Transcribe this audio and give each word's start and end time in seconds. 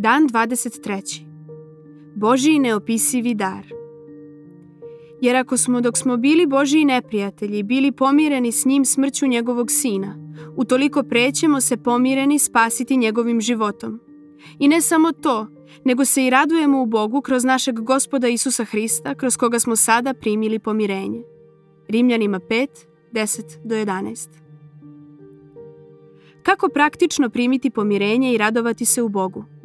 Dan 0.00 0.28
23. 0.28 1.26
Božiji 2.14 2.58
neopisivi 2.58 3.34
dar. 3.34 3.66
Jer 5.20 5.36
ako 5.36 5.56
smo 5.56 5.80
dok 5.80 5.96
smo 5.96 6.16
bili 6.16 6.46
Božiji 6.46 6.84
neprijatelji 6.84 7.62
bili 7.62 7.92
pomireni 7.92 8.52
s 8.52 8.64
njim 8.64 8.84
smrću 8.84 9.26
njegovog 9.26 9.70
sina, 9.70 10.16
utoliko 10.56 11.02
prećemo 11.02 11.60
se 11.60 11.76
pomireni 11.76 12.38
spasiti 12.38 12.96
njegovim 12.96 13.40
životom. 13.40 14.00
I 14.58 14.68
ne 14.68 14.80
samo 14.80 15.12
to, 15.12 15.46
nego 15.84 16.04
se 16.04 16.26
i 16.26 16.30
radujemo 16.30 16.82
u 16.82 16.86
Bogu 16.86 17.20
kroz 17.20 17.44
našeg 17.44 17.80
gospoda 17.80 18.28
Isusa 18.28 18.64
Hrista, 18.64 19.14
kroz 19.14 19.36
koga 19.36 19.58
smo 19.58 19.76
sada 19.76 20.14
primili 20.14 20.58
pomirenje. 20.58 21.22
Rimljanima 21.88 22.40
5, 22.40 22.66
10 23.12 23.42
do 23.64 23.74
11. 23.74 24.28
Kako 26.42 26.68
praktično 26.68 27.30
primiti 27.30 27.70
pomirenje 27.70 28.34
i 28.34 28.38
radovati 28.38 28.84
se 28.84 29.02
u 29.02 29.08
Bogu? 29.08 29.57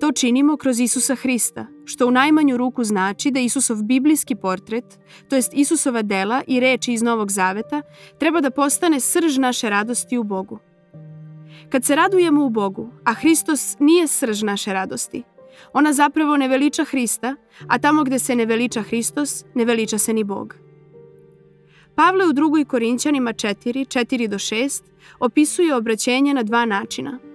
To 0.00 0.12
činimo 0.12 0.56
kroz 0.56 0.80
Isusa 0.80 1.14
Hrista, 1.14 1.66
što 1.84 2.06
u 2.06 2.10
najmanju 2.10 2.56
ruku 2.56 2.84
znači 2.84 3.30
da 3.30 3.40
Isusov 3.40 3.82
biblijski 3.82 4.34
portret, 4.34 4.84
to 5.28 5.36
jest 5.36 5.54
Isusova 5.54 6.02
dela 6.02 6.42
i 6.46 6.60
reči 6.60 6.92
iz 6.92 7.02
Novog 7.02 7.30
Zaveta, 7.30 7.82
treba 8.18 8.40
da 8.40 8.50
postane 8.50 9.00
srž 9.00 9.38
naše 9.38 9.70
radosti 9.70 10.18
u 10.18 10.22
Bogu. 10.22 10.58
Kad 11.68 11.84
se 11.84 11.96
radujemo 11.96 12.44
u 12.44 12.50
Bogu, 12.50 12.88
a 13.04 13.14
Hristos 13.14 13.76
nije 13.78 14.06
srž 14.06 14.42
naše 14.42 14.72
radosti, 14.72 15.22
ona 15.72 15.92
zapravo 15.92 16.36
ne 16.36 16.48
veliča 16.48 16.84
Hrista, 16.84 17.36
a 17.68 17.78
tamo 17.78 18.04
gde 18.04 18.18
se 18.18 18.36
ne 18.36 18.46
veliča 18.46 18.82
Hristos, 18.82 19.44
ne 19.54 19.64
veliča 19.64 19.98
se 19.98 20.12
ni 20.12 20.24
Bog. 20.24 20.56
Pavle 21.94 22.26
u 22.26 22.32
drugoj 22.32 22.64
Korinćanima 22.64 23.32
4, 23.32 23.98
4 23.98 24.26
do 24.26 24.38
6 24.38 24.82
opisuje 25.20 25.74
obraćenje 25.74 26.34
na 26.34 26.42
dva 26.42 26.64
načina. 26.64 27.29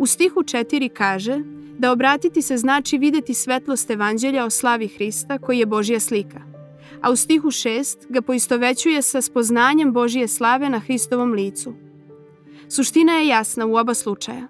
U 0.00 0.06
stihu 0.06 0.40
4 0.40 0.88
kaže 0.88 1.38
da 1.78 1.92
obratiti 1.92 2.42
se 2.42 2.56
znači 2.56 2.98
videti 2.98 3.34
svetlost 3.34 3.90
evanđelja 3.90 4.44
o 4.44 4.50
slavi 4.50 4.88
Hrista 4.88 5.38
koji 5.38 5.58
je 5.58 5.66
Božja 5.66 6.00
slika. 6.00 6.40
A 7.02 7.10
u 7.10 7.16
stihu 7.16 7.48
6 7.48 7.96
ga 8.08 8.22
poistovećuje 8.22 9.02
sa 9.02 9.20
spoznanjem 9.20 9.92
Božije 9.92 10.28
slave 10.28 10.70
na 10.70 10.78
Hristovom 10.78 11.32
licu. 11.32 11.74
Suština 12.68 13.12
je 13.12 13.26
jasna 13.26 13.66
u 13.66 13.76
oba 13.76 13.94
slučaja. 13.94 14.48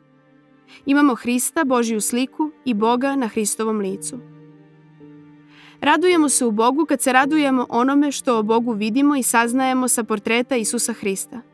Imamo 0.87 1.15
Hrista, 1.15 1.65
Božju 1.65 2.01
sliku 2.01 2.51
i 2.65 2.75
Boga 2.75 3.17
na 3.17 3.29
Hristovom 3.29 3.79
licu. 3.79 4.19
Radujemo 5.81 6.29
se 6.29 6.45
u 6.45 6.51
Bogu 6.51 6.87
kad 6.87 7.01
se 7.03 7.13
radujemo 7.13 7.67
onome 7.69 8.13
što 8.13 8.39
o 8.39 8.43
Bogu 8.43 8.73
vidimo 8.73 9.17
i 9.17 9.23
saznajemo 9.23 9.89
sa 9.89 10.05
portreta 10.05 10.57
Isusa 10.57 10.93
Hrista. 10.93 11.50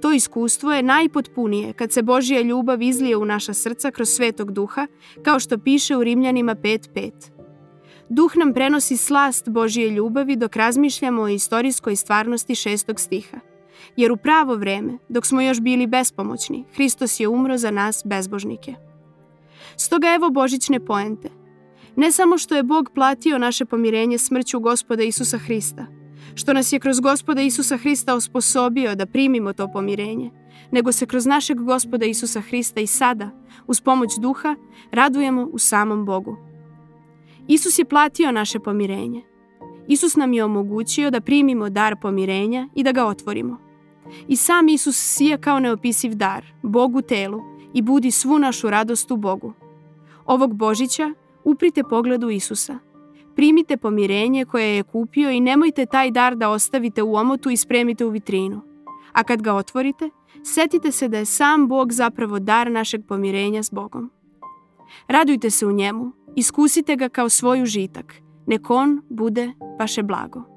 To 0.00 0.12
iskustvo 0.12 0.72
je 0.72 0.82
najpotpunije 0.82 1.72
kad 1.72 1.92
se 1.92 2.02
Božja 2.02 2.40
ljubav 2.40 2.82
izlije 2.82 3.16
u 3.16 3.24
naša 3.24 3.54
srca 3.54 3.90
kroz 3.90 4.08
svetog 4.08 4.52
duha, 4.52 4.86
kao 5.22 5.40
što 5.40 5.58
piše 5.58 5.96
u 5.96 6.04
Rimljanima 6.04 6.54
5.5. 6.54 7.12
Duh 8.08 8.36
nam 8.36 8.52
prenosi 8.52 8.96
slast 8.96 9.48
Božje 9.48 9.90
ljubavi 9.90 10.36
dok 10.36 10.56
razmišljamo 10.56 11.22
o 11.22 11.28
istorijskoj 11.28 11.96
stvarnosti 11.96 12.54
šestog 12.54 13.00
stiha. 13.00 13.36
Jer 13.96 14.12
u 14.12 14.16
pravo 14.16 14.54
vreme, 14.54 14.98
dok 15.08 15.26
smo 15.26 15.40
još 15.40 15.60
bili 15.60 15.86
bespomoćni, 15.86 16.64
Hristos 16.74 17.20
je 17.20 17.28
umro 17.28 17.58
za 17.58 17.70
nas 17.70 18.02
bezbožnike. 18.04 18.74
Stoga 19.76 20.14
evo 20.14 20.30
božićne 20.30 20.80
poente. 20.80 21.28
Ne 21.96 22.12
samo 22.12 22.38
što 22.38 22.56
je 22.56 22.62
Bog 22.62 22.90
platio 22.94 23.38
naše 23.38 23.64
pomirenje 23.64 24.18
smrću 24.18 24.60
gospoda 24.60 25.02
Isusa 25.02 25.38
Hrista– 25.38 25.86
što 26.34 26.52
nas 26.52 26.72
je 26.72 26.78
kroz 26.78 27.00
gospoda 27.00 27.42
Isusa 27.42 27.76
Hrista 27.76 28.14
osposobio 28.14 28.94
da 28.94 29.06
primimo 29.06 29.52
to 29.52 29.68
pomirenje, 29.72 30.30
nego 30.70 30.92
se 30.92 31.06
kroz 31.06 31.26
našeg 31.26 31.60
gospoda 31.60 32.06
Isusa 32.06 32.40
Hrista 32.40 32.80
i 32.80 32.86
sada, 32.86 33.30
uz 33.66 33.80
pomoć 33.80 34.10
duha, 34.20 34.56
radujemo 34.90 35.48
u 35.52 35.58
samom 35.58 36.04
Bogu. 36.04 36.36
Isus 37.48 37.78
je 37.78 37.84
platio 37.84 38.32
naše 38.32 38.58
pomirenje. 38.60 39.22
Isus 39.88 40.16
nam 40.16 40.32
je 40.32 40.44
omogućio 40.44 41.10
da 41.10 41.20
primimo 41.20 41.70
dar 41.70 41.96
pomirenja 42.02 42.68
i 42.74 42.82
da 42.82 42.92
ga 42.92 43.06
otvorimo. 43.06 43.58
I 44.28 44.36
sam 44.36 44.68
Isus 44.68 44.96
sija 44.96 45.38
kao 45.38 45.60
neopisiv 45.60 46.14
dar, 46.14 46.44
Bogu 46.62 47.02
telu, 47.02 47.40
i 47.74 47.82
budi 47.82 48.10
svu 48.10 48.38
našu 48.38 48.70
radost 48.70 49.10
u 49.10 49.16
Bogu. 49.16 49.52
Ovog 50.26 50.54
Božića 50.54 51.14
uprite 51.44 51.82
pogledu 51.82 52.30
Isusa– 52.30 52.78
Primite 53.36 53.76
pomirenje 53.76 54.44
koje 54.44 54.76
je 54.76 54.82
kupio 54.82 55.30
i 55.30 55.40
nemojte 55.40 55.86
taj 55.86 56.10
dar 56.10 56.36
da 56.36 56.50
ostavite 56.50 57.02
u 57.02 57.14
omotu 57.14 57.50
i 57.50 57.56
spremite 57.56 58.04
u 58.04 58.08
vitrinu. 58.08 58.60
A 59.12 59.24
kad 59.24 59.42
ga 59.42 59.54
otvorite, 59.54 60.10
setite 60.42 60.92
se 60.92 61.08
da 61.08 61.18
je 61.18 61.24
sam 61.24 61.68
Bog 61.68 61.92
zapravo 61.92 62.38
dar 62.38 62.70
našeg 62.70 63.06
pomirenja 63.08 63.62
s 63.62 63.70
Bogom. 63.70 64.10
Radujte 65.08 65.50
se 65.50 65.66
u 65.66 65.72
njemu, 65.72 66.12
iskusite 66.36 66.96
ga 66.96 67.08
kao 67.08 67.28
svoj 67.28 67.62
užitak, 67.62 68.14
nek 68.46 68.70
on 68.70 69.02
bude 69.08 69.52
vaše 69.78 70.02
blago. 70.02 70.53